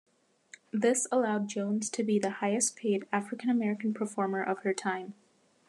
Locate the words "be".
2.03-2.17